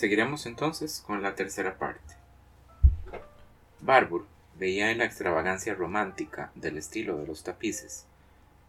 [0.00, 2.14] Seguiremos entonces con la tercera parte.
[3.80, 4.24] Barbour
[4.58, 8.06] veía en la extravagancia romántica del estilo de los tapices,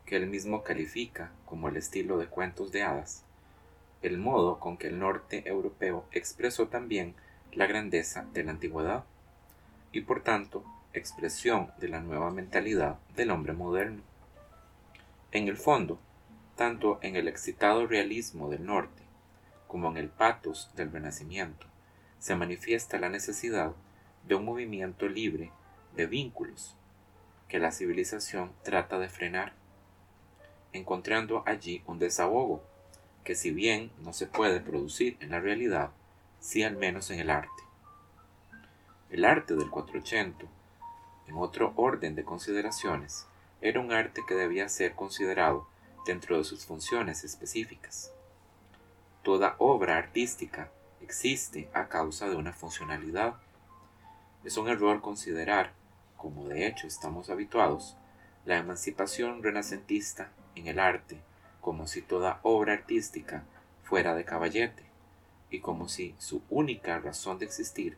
[0.05, 3.23] que él mismo califica como el estilo de cuentos de hadas,
[4.01, 7.15] el modo con que el norte europeo expresó también
[7.53, 9.05] la grandeza de la antigüedad
[9.93, 14.01] y por tanto expresión de la nueva mentalidad del hombre moderno.
[15.31, 15.97] En el fondo,
[16.57, 19.00] tanto en el excitado realismo del norte
[19.71, 21.65] como en el patos del renacimiento,
[22.19, 23.71] se manifiesta la necesidad
[24.27, 25.49] de un movimiento libre
[25.95, 26.75] de vínculos
[27.47, 29.53] que la civilización trata de frenar,
[30.73, 32.61] encontrando allí un desahogo
[33.23, 35.91] que si bien no se puede producir en la realidad,
[36.41, 37.63] sí al menos en el arte.
[39.09, 40.47] El arte del 480,
[41.29, 43.25] en otro orden de consideraciones,
[43.61, 45.65] era un arte que debía ser considerado
[46.05, 48.11] dentro de sus funciones específicas.
[49.23, 53.35] Toda obra artística existe a causa de una funcionalidad.
[54.43, 55.73] Es un error considerar,
[56.17, 57.95] como de hecho estamos habituados,
[58.45, 61.21] la emancipación renacentista en el arte
[61.61, 63.43] como si toda obra artística
[63.83, 64.83] fuera de caballete
[65.49, 67.97] y como si su única razón de existir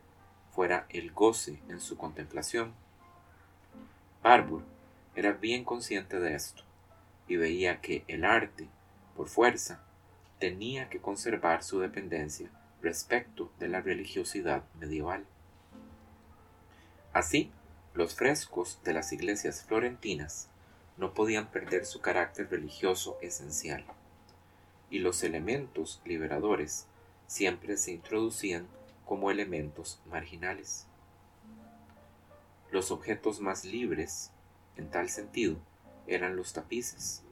[0.52, 2.74] fuera el goce en su contemplación.
[4.22, 4.62] Barbour
[5.14, 6.62] era bien consciente de esto
[7.26, 8.68] y veía que el arte,
[9.16, 9.83] por fuerza,
[10.44, 12.50] tenía que conservar su dependencia
[12.82, 15.24] respecto de la religiosidad medieval.
[17.14, 17.50] Así,
[17.94, 20.50] los frescos de las iglesias florentinas
[20.98, 23.86] no podían perder su carácter religioso esencial,
[24.90, 26.88] y los elementos liberadores
[27.26, 28.68] siempre se introducían
[29.06, 30.86] como elementos marginales.
[32.70, 34.30] Los objetos más libres,
[34.76, 35.56] en tal sentido,
[36.06, 37.22] eran los tapices,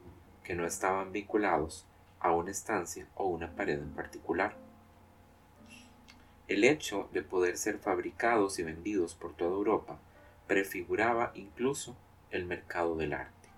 [0.45, 1.85] que no estaban vinculados
[2.23, 4.55] a una estancia o una pared en particular.
[6.49, 9.99] El hecho de poder ser fabricados y vendidos por toda Europa
[10.47, 11.97] prefiguraba incluso
[12.31, 13.49] el mercado del arte.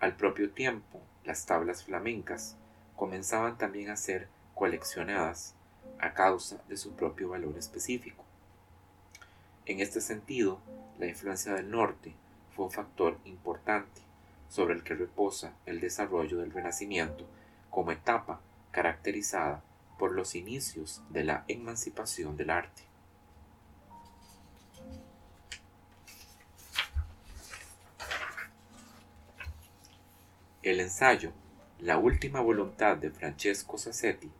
[0.00, 2.56] Al propio tiempo, las tablas flamencas
[2.96, 5.54] comenzaban también a ser coleccionadas
[5.98, 8.24] a causa de su propio valor específico.
[9.66, 10.60] En este sentido,
[10.98, 12.12] la influencia del norte
[12.54, 14.02] fue un factor importante
[14.48, 17.26] sobre el que reposa el desarrollo del Renacimiento
[17.74, 18.40] como etapa
[18.70, 19.60] caracterizada
[19.98, 22.84] por los inicios de la emancipación del arte.
[30.62, 31.32] El ensayo
[31.80, 34.30] La última voluntad de Francesco Sassetti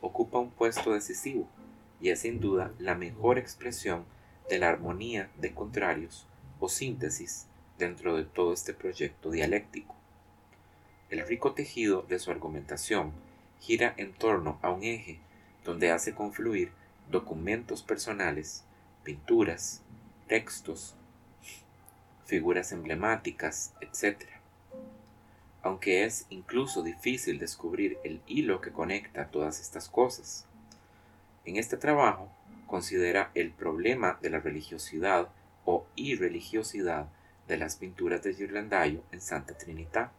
[0.00, 1.46] ocupa un puesto decisivo
[2.00, 4.06] y es sin duda la mejor expresión
[4.48, 6.26] de la armonía de contrarios
[6.58, 9.99] o síntesis dentro de todo este proyecto dialéctico.
[11.10, 13.12] El rico tejido de su argumentación
[13.58, 15.18] gira en torno a un eje
[15.64, 16.70] donde hace confluir
[17.10, 18.62] documentos personales,
[19.02, 19.82] pinturas,
[20.28, 20.94] textos,
[22.26, 24.22] figuras emblemáticas, etc.
[25.62, 30.46] Aunque es incluso difícil descubrir el hilo que conecta todas estas cosas.
[31.44, 32.30] En este trabajo
[32.68, 35.28] considera el problema de la religiosidad
[35.64, 37.08] o irreligiosidad
[37.48, 40.12] de las pinturas de Ghirlandaio en Santa Trinidad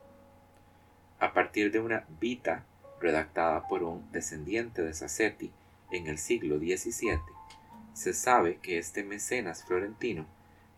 [1.21, 2.65] a partir de una vita
[2.99, 5.51] redactada por un descendiente de Sassetti
[5.91, 7.19] en el siglo XVII,
[7.93, 10.25] se sabe que este mecenas florentino,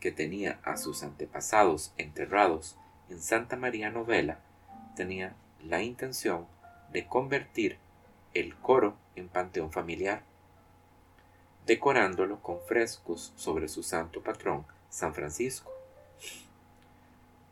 [0.02, 2.78] que tenía a sus antepasados enterrados
[3.10, 4.40] en Santa María Novella,
[4.98, 5.34] tenía
[5.64, 6.46] la intención
[6.92, 7.78] de convertir
[8.34, 10.24] el coro en panteón familiar,
[11.66, 15.72] decorándolo con frescos sobre su santo patrón, San Francisco.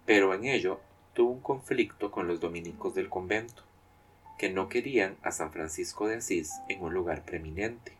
[0.05, 0.81] Pero en ello
[1.13, 3.63] tuvo un conflicto con los dominicos del convento,
[4.37, 7.93] que no querían a San Francisco de Asís en un lugar preeminente,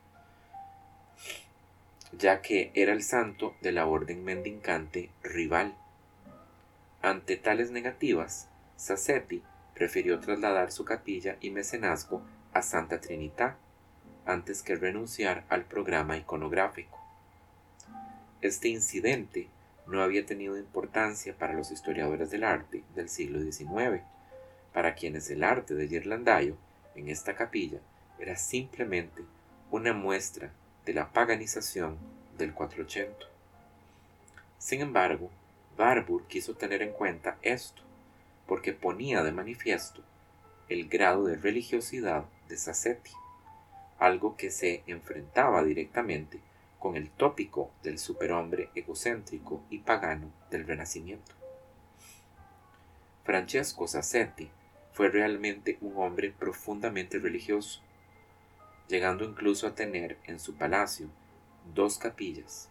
[2.18, 5.76] ya que era el santo de la orden mendicante rival.
[7.02, 9.44] Ante tales negativas, Sassetti
[9.76, 12.22] prefirió trasladar su capilla y mecenazgo
[12.54, 13.56] a Santa Trinidad
[14.26, 17.00] antes que renunciar al programa iconográfico.
[18.42, 19.48] Este incidente
[19.92, 24.02] no había tenido importancia para los historiadores del arte del siglo XIX,
[24.74, 26.56] para quienes el arte de Ghirlandaio
[26.96, 27.80] en esta capilla
[28.18, 29.22] era simplemente
[29.70, 30.52] una muestra
[30.86, 31.98] de la paganización
[32.38, 33.26] del 480.
[34.58, 35.30] Sin embargo,
[35.78, 37.82] Barbour quiso tener en cuenta esto,
[38.48, 40.04] porque ponía de manifiesto
[40.70, 43.12] el grado de religiosidad de Sassetti,
[44.00, 46.40] algo que se enfrentaba directamente
[46.82, 51.32] con el tópico del superhombre egocéntrico y pagano del Renacimiento.
[53.24, 54.50] Francesco Sassetti
[54.92, 57.82] fue realmente un hombre profundamente religioso,
[58.88, 61.08] llegando incluso a tener en su palacio
[61.76, 62.68] dos capillas,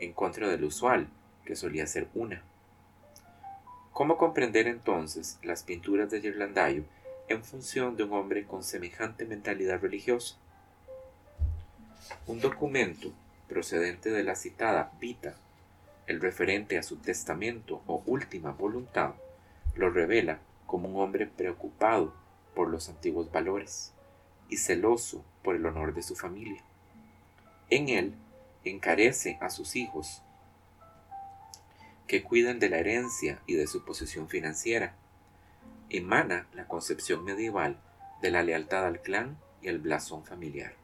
[0.00, 1.08] en contra del usual,
[1.46, 2.42] que solía ser una.
[3.94, 6.84] ¿Cómo comprender entonces las pinturas de Ghirlandaio
[7.28, 10.36] en función de un hombre con semejante mentalidad religiosa?
[12.26, 13.12] Un documento
[13.48, 15.36] procedente de la citada Vita,
[16.06, 19.14] el referente a su testamento o última voluntad,
[19.74, 22.14] lo revela como un hombre preocupado
[22.54, 23.92] por los antiguos valores
[24.48, 26.62] y celoso por el honor de su familia.
[27.70, 28.14] En él
[28.64, 30.22] encarece a sus hijos
[32.06, 34.94] que cuiden de la herencia y de su posición financiera.
[35.88, 37.78] Emana la concepción medieval
[38.20, 40.83] de la lealtad al clan y el blasón familiar.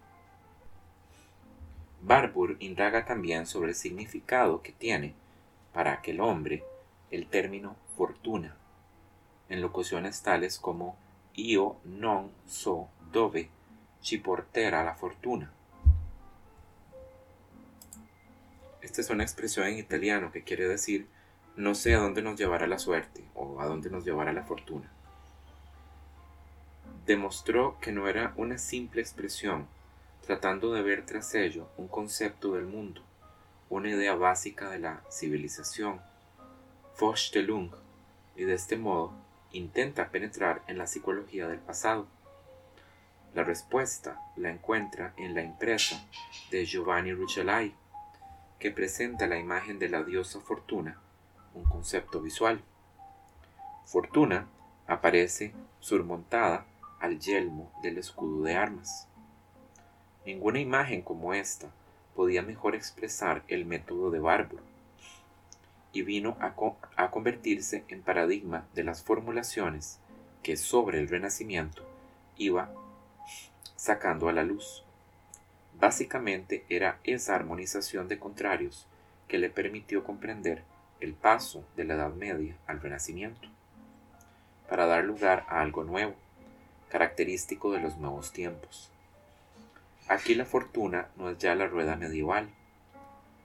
[2.03, 5.15] Barbour indaga también sobre el significado que tiene
[5.73, 6.65] para aquel hombre
[7.11, 8.57] el término fortuna,
[9.49, 10.97] en locuciones tales como
[11.35, 13.49] io non so dove
[14.01, 15.53] ci porterà la fortuna.
[18.81, 21.07] Esta es una expresión en italiano que quiere decir
[21.57, 24.91] no sé a dónde nos llevará la suerte o a dónde nos llevará la fortuna.
[27.05, 29.67] Demostró que no era una simple expresión,
[30.27, 33.03] tratando de ver tras ello un concepto del mundo,
[33.69, 36.01] una idea básica de la civilización,
[36.99, 37.71] Vorstellung,
[38.37, 39.13] y de este modo
[39.53, 42.07] intenta penetrar en la psicología del pasado.
[43.35, 46.05] La respuesta la encuentra en la impresa
[46.51, 47.75] de Giovanni Rucellai,
[48.59, 50.99] que presenta la imagen de la diosa Fortuna,
[51.55, 52.61] un concepto visual.
[53.87, 54.47] Fortuna
[54.87, 56.67] aparece surmontada
[57.01, 59.07] al yelmo del escudo de armas.
[60.31, 61.67] Ninguna imagen como esta
[62.15, 64.63] podía mejor expresar el método de Bárbaro,
[65.93, 66.55] y vino a,
[66.95, 69.99] a convertirse en paradigma de las formulaciones
[70.45, 71.85] que sobre el Renacimiento
[72.39, 72.71] iba
[73.75, 74.85] sacando a la luz.
[75.81, 78.87] Básicamente era esa armonización de contrarios
[79.27, 80.63] que le permitió comprender
[81.01, 83.49] el paso de la Edad Media al Renacimiento,
[84.69, 86.15] para dar lugar a algo nuevo,
[86.89, 88.93] característico de los nuevos tiempos.
[90.11, 92.49] Aquí la fortuna no es ya la rueda medieval,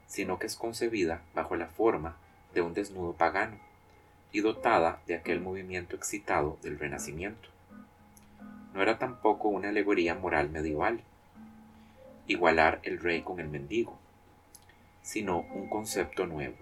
[0.07, 2.17] sino que es concebida bajo la forma
[2.55, 3.59] de un desnudo pagano
[4.31, 7.49] y dotada de aquel movimiento excitado del Renacimiento.
[8.73, 11.01] No era tampoco una alegoría moral medieval,
[12.25, 13.99] igualar el rey con el mendigo,
[15.03, 16.57] sino un concepto nuevo.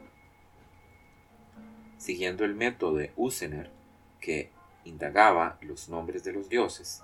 [1.97, 3.71] Siguiendo el método de Usener,
[4.19, 4.49] que
[4.83, 7.01] indagaba los nombres de los dioses,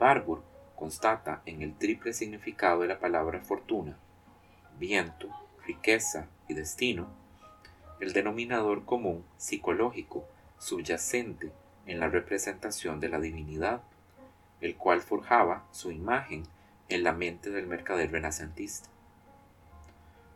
[0.00, 0.47] Barbour
[0.78, 3.98] constata en el triple significado de la palabra fortuna,
[4.78, 5.28] viento,
[5.66, 7.08] riqueza y destino,
[8.00, 10.24] el denominador común psicológico
[10.58, 11.50] subyacente
[11.86, 13.82] en la representación de la divinidad
[14.60, 16.44] el cual forjaba su imagen
[16.88, 18.88] en la mente del mercader renacentista.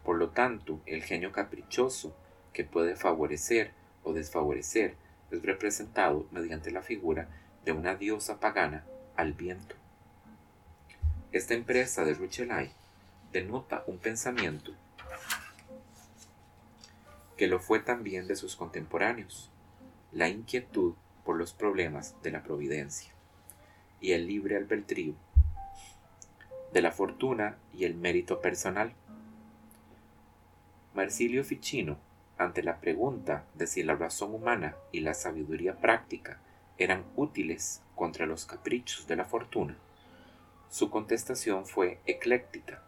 [0.05, 2.15] Por lo tanto, el genio caprichoso
[2.53, 3.73] que puede favorecer
[4.05, 4.97] o desfavorecer
[5.31, 7.29] es representado mediante la figura
[7.65, 8.85] de una diosa pagana
[9.17, 9.82] al viento.
[11.33, 12.71] Esta empresa de Ruchelay
[13.33, 14.73] denota un pensamiento
[17.39, 19.51] que lo fue también de sus contemporáneos,
[20.13, 20.93] la inquietud
[21.25, 23.11] por los problemas de la providencia
[23.99, 25.15] y el libre albedrío,
[26.75, 28.93] de la fortuna y el mérito personal.
[30.93, 31.97] Marsilio Ficino,
[32.37, 36.41] ante la pregunta de si la razón humana y la sabiduría práctica
[36.77, 39.79] eran útiles contra los caprichos de la fortuna,
[40.73, 42.83] su contestación fue ecléctica,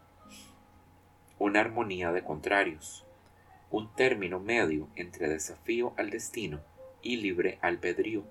[1.38, 3.04] una armonía de contrarios,
[3.70, 6.60] un término medio entre desafío al destino
[7.02, 8.24] y libre albedrío,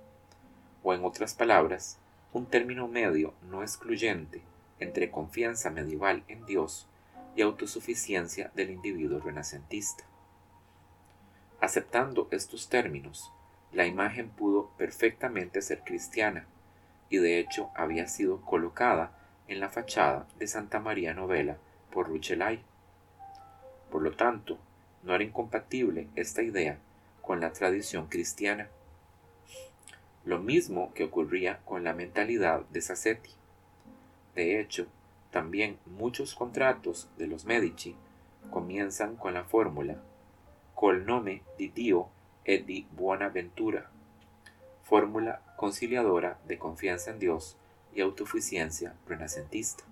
[0.82, 2.00] o en otras palabras,
[2.34, 4.42] un término medio no excluyente
[4.80, 6.88] entre confianza medieval en Dios
[7.36, 10.04] y autosuficiencia del individuo renacentista.
[11.62, 13.32] Aceptando estos términos,
[13.72, 16.48] la imagen pudo perfectamente ser cristiana
[17.12, 21.58] y de hecho había sido colocada en la fachada de Santa María Novela
[21.92, 22.62] por Ruchelay.
[23.92, 24.58] Por lo tanto,
[25.04, 26.78] no era incompatible esta idea
[27.22, 28.70] con la tradición cristiana
[30.26, 33.32] lo mismo que ocurría con la mentalidad de Sassetti.
[34.36, 34.88] De hecho,
[35.32, 37.96] también muchos contratos de los Medici
[38.50, 39.98] comienzan con la fórmula
[40.76, 42.10] col nome di Dio
[42.46, 43.90] e di Buonaventura,
[44.84, 47.58] fórmula conciliadora de confianza en Dios
[47.96, 49.84] y autosuficiencia renacentista.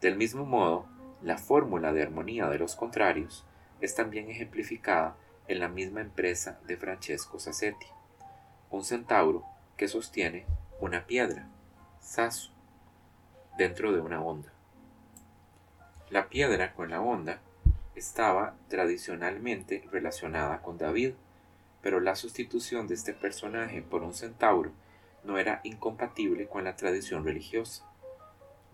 [0.00, 0.86] Del mismo modo,
[1.22, 3.44] la fórmula de armonía de los contrarios
[3.80, 5.16] es también ejemplificada
[5.48, 7.86] en la misma empresa de Francesco Sassetti
[8.74, 9.44] un centauro
[9.76, 10.46] que sostiene
[10.80, 11.46] una piedra,
[12.00, 12.50] Sasso,
[13.56, 14.52] dentro de una onda.
[16.10, 17.40] La piedra con la onda
[17.94, 21.12] estaba tradicionalmente relacionada con David,
[21.82, 24.72] pero la sustitución de este personaje por un centauro
[25.24, 27.84] no era incompatible con la tradición religiosa.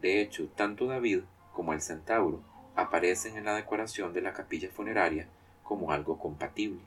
[0.01, 1.21] De hecho, tanto David
[1.53, 2.43] como el centauro
[2.75, 5.29] aparecen en la decoración de la capilla funeraria
[5.63, 6.81] como algo compatible.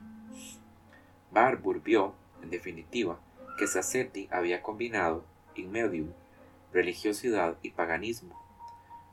[1.31, 3.19] Barbour vio, en definitiva,
[3.57, 5.23] que Sassetti había combinado
[5.55, 6.11] in medium
[6.73, 8.39] religiosidad y paganismo.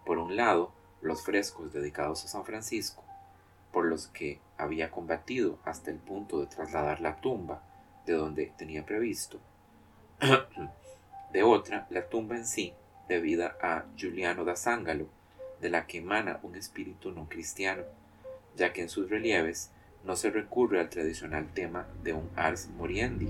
[0.04, 3.04] Por un lado, los frescos dedicados a San Francisco,
[3.70, 7.62] por los que había combatido hasta el punto de trasladar la tumba
[8.06, 9.38] de donde tenía previsto.
[11.32, 12.74] de otra, la tumba en sí,
[13.08, 15.08] debida a Giuliano da Zangalo,
[15.60, 17.82] de la que emana un espíritu no cristiano,
[18.56, 19.70] ya que en sus relieves
[20.04, 23.28] no se recurre al tradicional tema de un ars moriendi,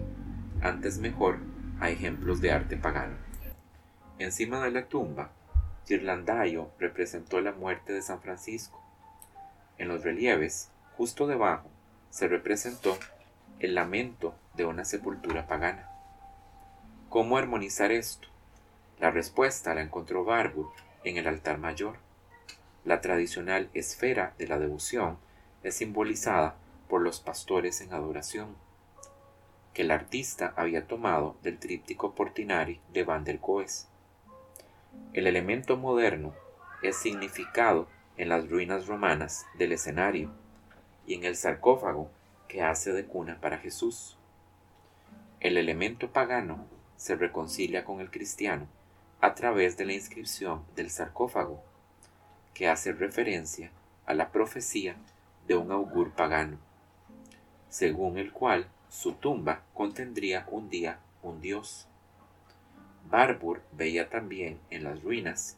[0.62, 1.38] antes mejor
[1.80, 3.16] a ejemplos de arte pagano.
[4.18, 5.30] Encima de la tumba,
[5.88, 8.80] Ghirlandaio representó la muerte de San Francisco.
[9.78, 11.68] En los relieves, justo debajo,
[12.11, 12.99] se representó
[13.61, 15.89] el lamento de una sepultura pagana.
[17.11, 18.29] ¿Cómo armonizar esto?
[19.00, 20.71] La respuesta la encontró Barbour
[21.02, 21.97] en el altar mayor.
[22.85, 25.19] La tradicional esfera de la devoción
[25.64, 26.55] es simbolizada
[26.88, 28.55] por los pastores en adoración,
[29.75, 33.88] que el artista había tomado del tríptico Portinari de Van der Goes.
[35.12, 36.33] El elemento moderno
[36.81, 37.88] es significado
[38.19, 40.31] en las ruinas romanas del escenario
[41.09, 42.09] y en el sarcófago
[42.47, 44.17] que hace de cuna para Jesús.
[45.40, 46.69] El elemento pagano
[47.00, 48.66] se reconcilia con el cristiano
[49.23, 51.62] a través de la inscripción del sarcófago
[52.52, 53.71] que hace referencia
[54.04, 54.97] a la profecía
[55.47, 56.59] de un augur pagano,
[57.71, 61.88] según el cual su tumba contendría un día un dios.
[63.09, 65.57] Barbour veía también en las ruinas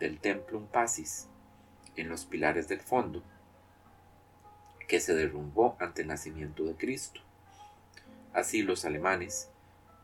[0.00, 1.28] del Templum Pacis,
[1.94, 3.22] en los pilares del fondo,
[4.88, 7.20] que se derrumbó ante el nacimiento de Cristo.
[8.32, 9.49] Así los alemanes,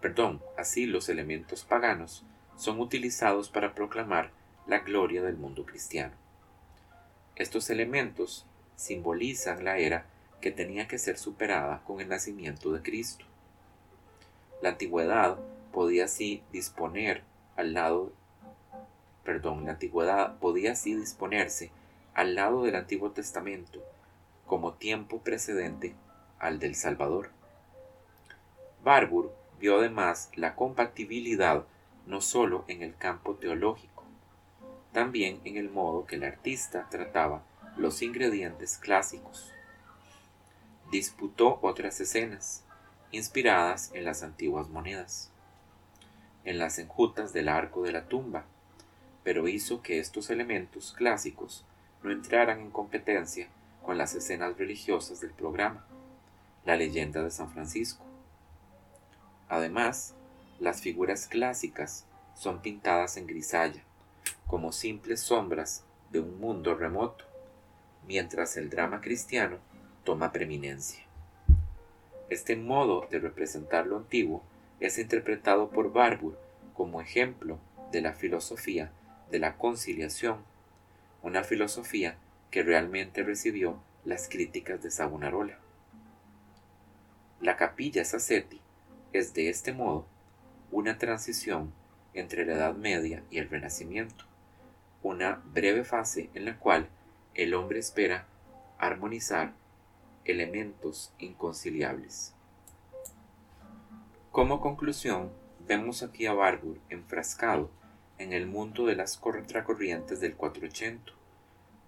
[0.07, 2.23] perdón, así los elementos paganos
[2.57, 4.31] son utilizados para proclamar
[4.69, 6.15] la gloria del mundo cristiano.
[7.35, 8.47] Estos elementos
[8.77, 10.07] simbolizan la era
[10.41, 13.25] que tenía que ser superada con el nacimiento de Cristo.
[14.63, 15.39] La antigüedad
[15.73, 17.25] podía así disponer
[17.57, 18.13] al lado
[19.25, 21.73] perdón, la antigüedad podía así disponerse
[22.15, 23.83] al lado del Antiguo Testamento
[24.47, 25.97] como tiempo precedente
[26.39, 27.31] al del Salvador.
[28.85, 31.65] Barbour vio además la compatibilidad
[32.07, 34.05] no sólo en el campo teológico,
[34.93, 37.43] también en el modo que el artista trataba
[37.77, 39.53] los ingredientes clásicos.
[40.91, 42.65] Disputó otras escenas,
[43.11, 45.31] inspiradas en las antiguas monedas,
[46.45, 48.45] en las enjutas del arco de la tumba,
[49.25, 51.65] pero hizo que estos elementos clásicos
[52.03, 53.49] no entraran en competencia
[53.85, 55.85] con las escenas religiosas del programa,
[56.65, 58.06] la leyenda de San Francisco.
[59.49, 60.15] Además,
[60.59, 63.83] las figuras clásicas son pintadas en grisalla,
[64.47, 67.25] como simples sombras de un mundo remoto,
[68.07, 69.59] mientras el drama cristiano
[70.05, 71.05] toma preeminencia.
[72.29, 74.43] Este modo de representar lo antiguo
[74.81, 76.38] es interpretado por Barbour
[76.75, 77.59] como ejemplo
[77.93, 78.91] de la filosofía
[79.31, 80.38] de la conciliación,
[81.23, 82.17] una filosofía
[82.50, 85.59] que realmente recibió las críticas de Savonarola.
[87.41, 88.61] La capilla Sassetti
[89.13, 90.07] es de este modo
[90.71, 91.73] una transición
[92.15, 94.25] entre la Edad Media y el Renacimiento,
[95.03, 96.89] una breve fase en la cual
[97.35, 98.27] el hombre espera
[98.79, 99.53] armonizar
[100.25, 102.35] elementos inconciliables.
[104.33, 105.31] Como conclusión,
[105.67, 107.71] vemos aquí a Barbour enfrascado
[108.19, 111.13] en el mundo de las contracorrientes del 480.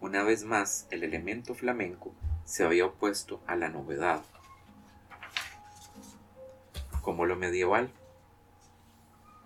[0.01, 4.23] Una vez más, el elemento flamenco se había opuesto a la novedad,
[7.09, 7.91] como lo medieval.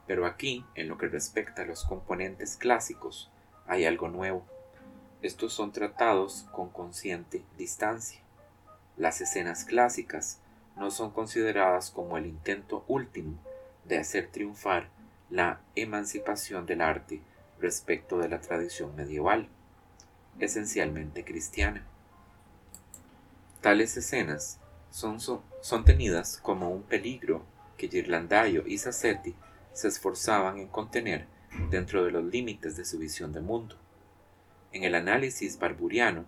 [0.08, 3.30] Pero aquí, en lo que respecta a los componentes clásicos,
[3.68, 4.44] hay algo nuevo.
[5.22, 8.20] Estos son tratados con consciente distancia.
[8.96, 10.40] Las escenas clásicas
[10.74, 13.38] no son consideradas como el intento último
[13.84, 14.88] de hacer triunfar
[15.30, 17.20] la emancipación del arte
[17.60, 19.46] respecto de la tradición medieval,
[20.40, 21.86] esencialmente cristiana.
[23.60, 24.58] Tales escenas
[24.90, 29.34] son, son, tenidas como un peligro que Ghirlandaio y Sassetti
[29.72, 31.26] se esforzaban en contener
[31.70, 33.76] dentro de los límites de su visión de mundo.
[34.72, 36.24] En el análisis barburiano,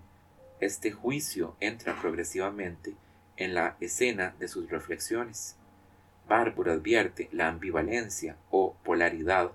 [0.60, 2.94] este juicio entra progresivamente
[3.36, 5.56] en la escena de sus reflexiones.
[6.28, 9.52] Bárbaro advierte la ambivalencia o polaridad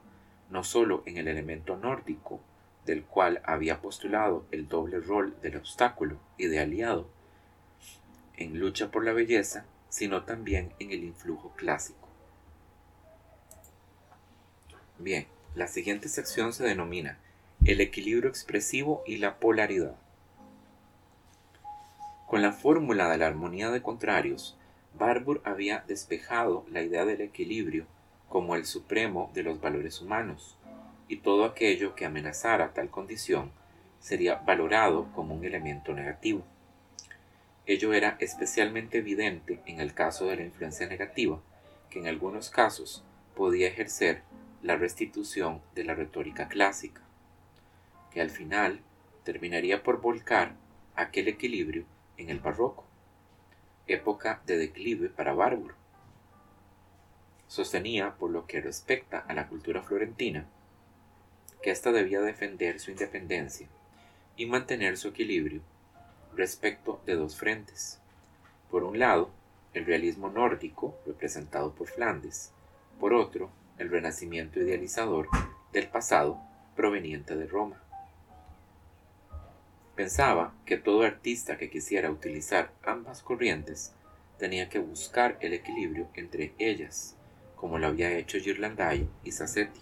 [0.49, 2.41] no solo en el elemento nórdico,
[2.85, 7.07] del cual había postulado el doble rol del obstáculo y de aliado,
[8.35, 12.07] en lucha por la belleza, sino también en el influjo clásico.
[14.97, 17.17] Bien, la siguiente sección se denomina
[17.65, 19.95] el equilibrio expresivo y la polaridad.
[22.27, 24.55] Con la fórmula de la armonía de contrarios,
[24.93, 27.85] Barbour había despejado la idea del equilibrio
[28.27, 30.55] como el supremo de los valores humanos,
[31.07, 33.51] y todo aquello que amenazara tal condición
[33.99, 36.43] sería valorado como un elemento negativo.
[37.69, 41.39] Ello era especialmente evidente en el caso de la influencia negativa,
[41.91, 43.03] que en algunos casos
[43.35, 44.23] podía ejercer
[44.63, 47.03] la restitución de la retórica clásica,
[48.09, 48.81] que al final
[49.23, 50.55] terminaría por volcar
[50.95, 51.85] aquel equilibrio
[52.17, 52.87] en el barroco,
[53.85, 55.75] época de declive para Bárbaro.
[57.47, 60.47] Sostenía, por lo que respecta a la cultura florentina,
[61.61, 63.67] que ésta debía defender su independencia
[64.37, 65.61] y mantener su equilibrio
[66.35, 67.99] respecto de dos frentes.
[68.69, 69.29] Por un lado,
[69.73, 72.51] el realismo nórdico, representado por Flandes,
[72.99, 75.27] por otro, el renacimiento idealizador
[75.71, 76.39] del pasado
[76.75, 77.81] proveniente de Roma.
[79.95, 83.93] Pensaba que todo artista que quisiera utilizar ambas corrientes
[84.37, 87.15] tenía que buscar el equilibrio entre ellas,
[87.55, 89.81] como lo había hecho Ghirlandaio y Sassetti.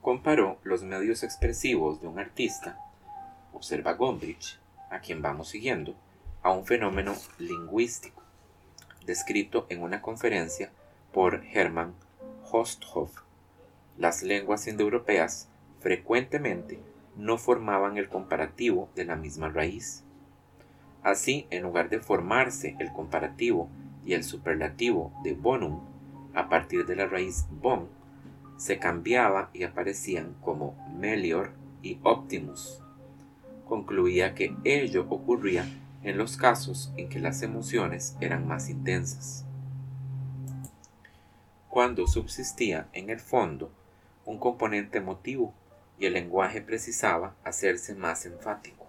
[0.00, 2.78] Comparó los medios expresivos de un artista,
[3.52, 4.58] observa Gombrich,
[4.90, 5.94] a quien vamos siguiendo,
[6.42, 8.22] a un fenómeno lingüístico,
[9.04, 10.70] descrito en una conferencia
[11.12, 11.94] por Hermann
[12.50, 13.22] Hosthoff.
[13.96, 15.48] Las lenguas indoeuropeas
[15.80, 16.78] frecuentemente
[17.16, 20.04] no formaban el comparativo de la misma raíz.
[21.02, 23.68] Así, en lugar de formarse el comparativo
[24.04, 25.80] y el superlativo de bonum
[26.34, 27.88] a partir de la raíz bon,
[28.56, 32.82] se cambiaba y aparecían como melior y optimus.
[33.66, 35.66] Concluía que ello ocurría
[36.04, 39.44] en los casos en que las emociones eran más intensas.
[41.68, 43.72] Cuando subsistía en el fondo
[44.24, 45.52] un componente emotivo
[45.98, 48.86] y el lenguaje precisaba hacerse más enfático.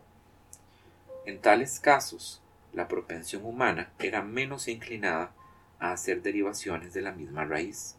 [1.25, 5.31] En tales casos, la propensión humana era menos inclinada
[5.79, 7.95] a hacer derivaciones de la misma raíz.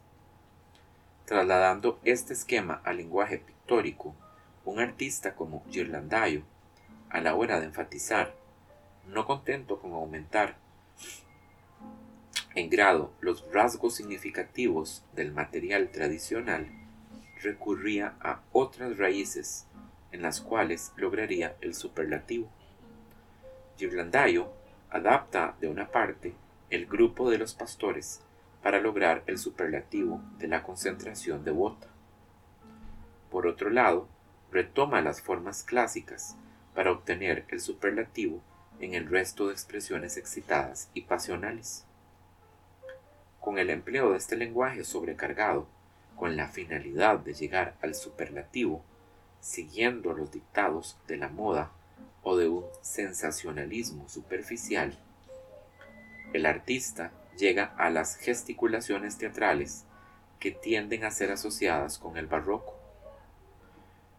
[1.25, 4.15] Trasladando este esquema al lenguaje pictórico,
[4.63, 6.43] un artista como Ghirlandaio,
[7.09, 8.35] a la hora de enfatizar,
[9.07, 10.57] no contento con aumentar
[12.55, 16.67] en grado los rasgos significativos del material tradicional,
[17.41, 19.67] recurría a otras raíces
[20.11, 22.49] en las cuales lograría el superlativo.
[23.77, 24.51] Ghirlandaio
[24.89, 26.33] adapta de una parte
[26.69, 28.21] el grupo de los pastores
[28.61, 31.87] para lograr el superlativo de la concentración devota.
[33.31, 34.07] Por otro lado,
[34.51, 36.35] retoma las formas clásicas
[36.73, 38.41] para obtener el superlativo
[38.79, 41.85] en el resto de expresiones excitadas y pasionales.
[43.39, 45.67] Con el empleo de este lenguaje sobrecargado,
[46.15, 48.83] con la finalidad de llegar al superlativo,
[49.41, 51.71] siguiendo los dictados de la moda
[52.23, 54.97] o de un sensacionalismo superficial,
[56.33, 59.85] el artista llega a las gesticulaciones teatrales
[60.39, 62.78] que tienden a ser asociadas con el barroco,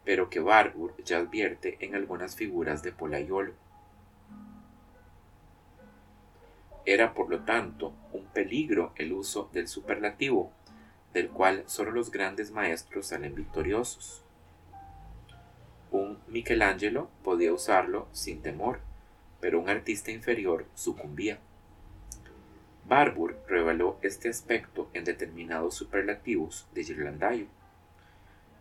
[0.04, 3.54] pero que Barbour ya advierte en algunas figuras de Polaiolo.
[6.86, 10.52] Era por lo tanto un peligro el uso del superlativo
[11.12, 14.22] del cual solo los grandes maestros salen victoriosos.
[15.90, 18.80] Un Michelangelo podía usarlo sin temor,
[19.40, 21.40] pero un artista inferior sucumbía.
[22.86, 27.46] Barbour reveló este aspecto en determinados superlativos de Ghirlandaio.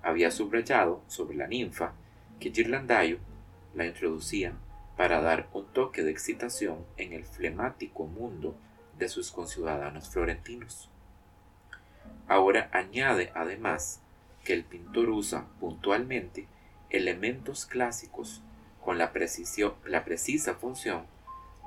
[0.01, 1.93] Había subrayado sobre la ninfa
[2.39, 3.19] que Ghirlandaio
[3.75, 4.53] la introducía
[4.97, 8.55] para dar un toque de excitación en el flemático mundo
[8.97, 10.89] de sus conciudadanos florentinos.
[12.27, 14.01] Ahora añade además
[14.43, 16.47] que el pintor usa puntualmente
[16.89, 18.41] elementos clásicos
[18.83, 19.11] con la,
[19.85, 21.05] la precisa función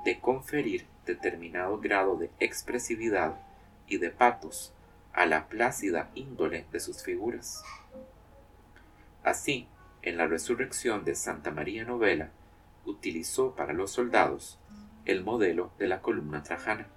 [0.05, 3.39] de conferir determinado grado de expresividad
[3.87, 4.73] y de patos
[5.13, 7.63] a la plácida índole de sus figuras.
[9.23, 9.67] Así,
[10.01, 12.31] en la resurrección de Santa María Novela,
[12.85, 14.59] utilizó para los soldados
[15.05, 16.87] el modelo de la columna trajana.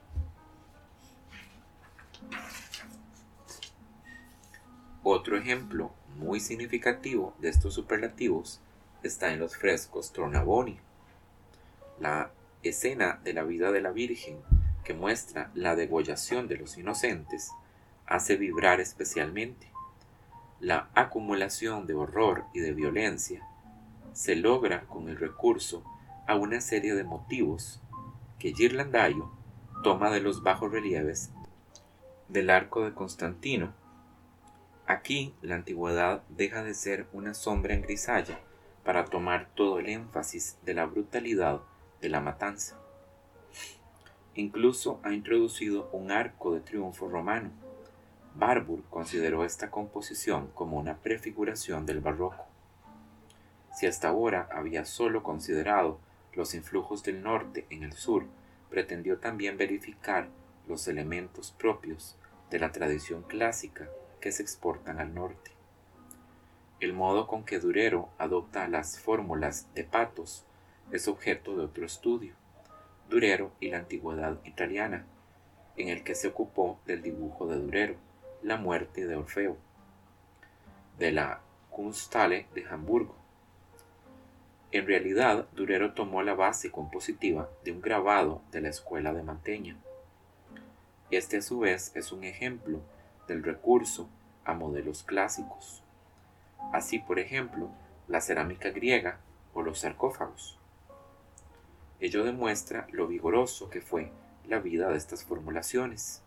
[5.03, 8.61] Otro ejemplo muy significativo de estos superlativos
[9.05, 10.81] está en los frescos Tornaboni.
[12.01, 12.33] La
[12.65, 14.39] escena de la vida de la Virgen
[14.85, 17.53] que muestra la degollación de los inocentes
[18.07, 19.71] hace vibrar especialmente,
[20.61, 23.47] la acumulación de horror y de violencia
[24.13, 25.85] se logra con el recurso
[26.27, 27.81] a una serie de motivos
[28.39, 29.31] que Ghirlandaio
[29.83, 31.31] toma de los bajos relieves
[32.29, 33.75] del arco de Constantino.
[34.87, 38.41] Aquí la antigüedad deja de ser una sombra en grisalla
[38.85, 41.61] para tomar todo el énfasis de la brutalidad
[42.01, 42.79] de la matanza.
[44.35, 47.51] Incluso ha introducido un arco de triunfo romano.
[48.39, 52.45] Barbour consideró esta composición como una prefiguración del barroco.
[53.75, 55.99] Si hasta ahora había solo considerado
[56.35, 58.27] los influjos del norte en el sur,
[58.69, 60.29] pretendió también verificar
[60.69, 62.19] los elementos propios
[62.51, 63.89] de la tradición clásica
[64.21, 65.53] que se exportan al norte.
[66.79, 70.45] El modo con que Durero adopta las fórmulas de Patos
[70.91, 72.35] es objeto de otro estudio,
[73.09, 75.07] Durero y la antigüedad italiana,
[75.79, 78.06] en el que se ocupó del dibujo de Durero,
[78.43, 79.57] la muerte de Orfeo,
[80.99, 83.17] de la Kunsthalle de Hamburgo.
[84.73, 89.77] En realidad, Durero tomó la base compositiva de un grabado de la escuela de Manteña.
[91.11, 92.81] Este a su vez es un ejemplo
[93.29, 94.09] del recurso
[94.45, 95.83] a modelos clásicos.
[96.73, 97.71] Así, por ejemplo,
[98.09, 99.21] la cerámica griega
[99.55, 100.59] o los sarcófagos.
[102.01, 104.13] Ello demuestra lo vigoroso que fue
[104.47, 106.23] la vida de estas formulaciones.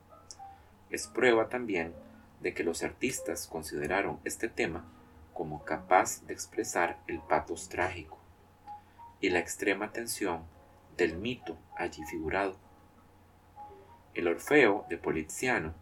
[0.89, 1.93] Es prueba también
[2.41, 4.85] de que los artistas consideraron este tema
[5.33, 8.17] como capaz de expresar el patos trágico
[9.21, 10.43] y la extrema tensión
[10.97, 12.57] del mito allí figurado.
[14.13, 15.73] El Orfeo de Poliziano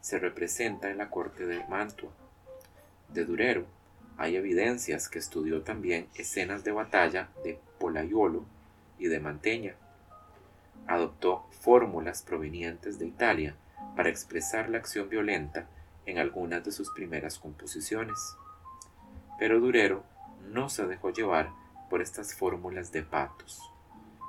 [0.00, 2.10] se representa en la corte de Mantua.
[3.08, 3.66] De Durero
[4.16, 8.44] hay evidencias que estudió también escenas de batalla de Polaiolo
[8.98, 9.74] y de Manteña.
[10.86, 13.54] Adoptó fórmulas provenientes de Italia
[13.96, 15.68] para expresar la acción violenta
[16.06, 18.36] en algunas de sus primeras composiciones.
[19.38, 20.04] Pero Durero
[20.50, 21.50] no se dejó llevar
[21.90, 23.60] por estas fórmulas de patos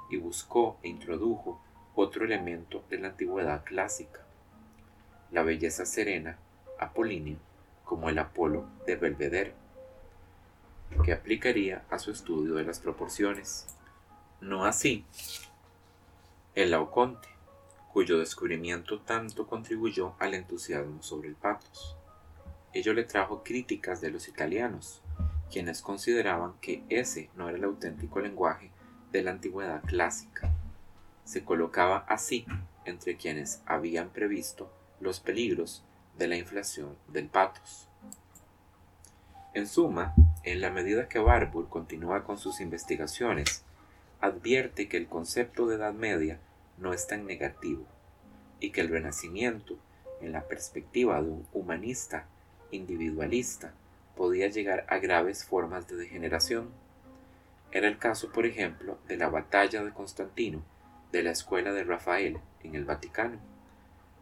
[0.10, 1.62] y buscó e introdujo
[1.96, 4.22] otro elemento de la antigüedad clásica,
[5.32, 6.38] la belleza serena
[6.80, 7.38] apolínea
[7.84, 9.54] como el Apolo de Belvedere,
[11.04, 13.68] que aplicaría a su estudio de las proporciones.
[14.42, 15.06] No así
[16.56, 17.28] el Laoconte,
[17.92, 21.98] cuyo descubrimiento tanto contribuyó al entusiasmo sobre el patos.
[22.74, 25.02] Ello le trajo críticas de los italianos,
[25.52, 28.72] quienes consideraban que ese no era el auténtico lenguaje
[29.12, 30.54] de la antigüedad clásica
[31.30, 32.48] se colocaba así
[32.86, 35.84] entre quienes habían previsto los peligros
[36.18, 37.88] de la inflación del patos.
[39.54, 43.64] En suma, en la medida que Barbour continúa con sus investigaciones,
[44.20, 46.40] advierte que el concepto de Edad Media
[46.80, 47.86] no es tan negativo
[48.60, 49.78] y que el Renacimiento,
[50.22, 52.26] en la perspectiva de un humanista
[52.72, 53.74] individualista,
[54.16, 56.70] podía llegar a graves formas de degeneración.
[57.72, 60.62] Era el caso, por ejemplo, de la batalla de Constantino
[61.12, 63.40] de la escuela de Rafael en el Vaticano.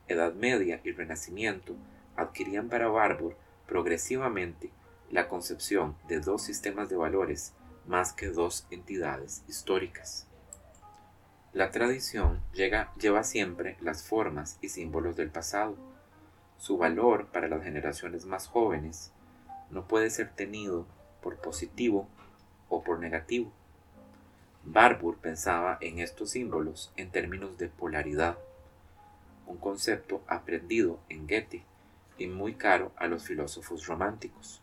[0.08, 1.76] Edad Media y Renacimiento
[2.16, 3.36] adquirían para Barbour
[3.68, 4.70] progresivamente
[5.12, 7.54] la concepción de dos sistemas de valores
[7.86, 10.27] más que dos entidades históricas.
[11.58, 15.76] La tradición lleva siempre las formas y símbolos del pasado.
[16.60, 19.12] Su valor para las generaciones más jóvenes
[19.72, 20.86] no puede ser tenido
[21.20, 22.08] por positivo
[22.70, 23.52] o por negativo.
[24.66, 28.38] Barbour pensaba en estos símbolos en términos de polaridad,
[29.48, 31.64] un concepto aprendido en Goethe
[32.20, 34.62] y muy caro a los filósofos románticos,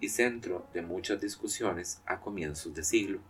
[0.00, 3.20] y centro de muchas discusiones a comienzos de siglo.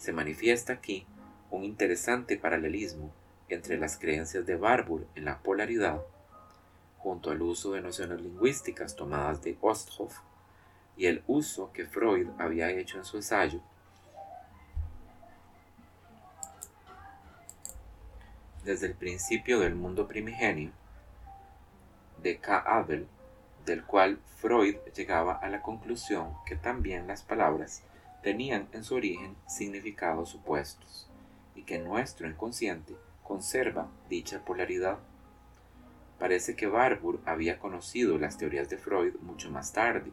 [0.00, 1.06] Se manifiesta aquí
[1.50, 3.12] un interesante paralelismo
[3.50, 6.00] entre las creencias de Barbour en la polaridad,
[6.96, 10.20] junto al uso de nociones lingüísticas tomadas de Osthoff,
[10.96, 13.60] y el uso que Freud había hecho en su ensayo
[18.64, 20.72] desde el principio del mundo primigenio
[22.22, 22.56] de K.
[22.56, 23.06] Abel,
[23.66, 27.82] del cual Freud llegaba a la conclusión que también las palabras
[28.22, 31.08] tenían en su origen significados opuestos
[31.54, 34.98] y que nuestro inconsciente conserva dicha polaridad.
[36.18, 40.10] Parece que Barbour había conocido las teorías de Freud mucho más tarde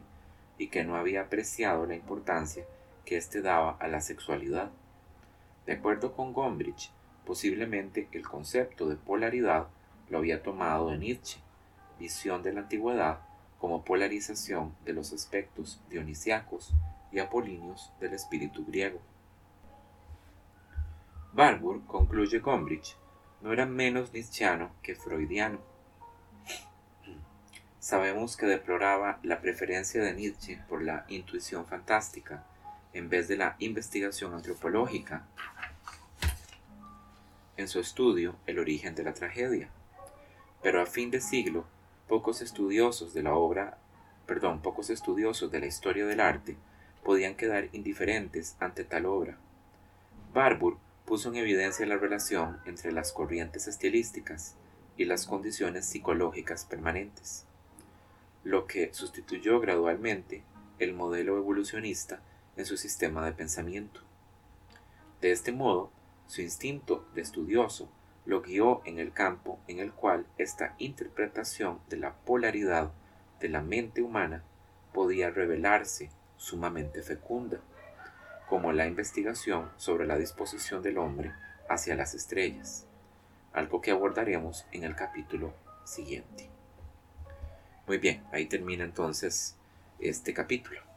[0.56, 2.64] y que no había apreciado la importancia
[3.04, 4.70] que éste daba a la sexualidad.
[5.66, 6.90] De acuerdo con Gombrich,
[7.28, 9.66] Posiblemente el concepto de polaridad
[10.08, 11.40] lo había tomado de Nietzsche,
[11.98, 13.18] visión de la antigüedad
[13.58, 16.72] como polarización de los aspectos dionisiacos
[17.12, 19.00] y apolíneos del espíritu griego.
[21.32, 22.96] Barbour, concluye Gombrich,
[23.42, 25.60] no era menos nietzscheano que freudiano.
[27.78, 32.44] sabemos que deploraba la preferencia de Nietzsche por la intuición fantástica
[32.92, 35.26] en vez de la investigación antropológica
[37.56, 39.68] en su estudio El origen de la tragedia.
[40.62, 41.66] Pero a fin de siglo,
[42.08, 43.78] pocos estudiosos de la obra,
[44.26, 46.56] perdón, pocos estudiosos de la historia del arte
[47.08, 49.38] podían quedar indiferentes ante tal obra.
[50.34, 54.56] Barbour puso en evidencia la relación entre las corrientes estilísticas
[54.98, 57.46] y las condiciones psicológicas permanentes,
[58.44, 60.42] lo que sustituyó gradualmente
[60.78, 62.20] el modelo evolucionista
[62.58, 64.02] en su sistema de pensamiento.
[65.22, 65.90] De este modo,
[66.26, 67.88] su instinto de estudioso
[68.26, 72.92] lo guió en el campo en el cual esta interpretación de la polaridad
[73.40, 74.44] de la mente humana
[74.92, 77.60] podía revelarse sumamente fecunda,
[78.48, 81.34] como la investigación sobre la disposición del hombre
[81.68, 82.86] hacia las estrellas,
[83.52, 85.52] algo que abordaremos en el capítulo
[85.84, 86.48] siguiente.
[87.86, 89.56] Muy bien, ahí termina entonces
[89.98, 90.87] este capítulo.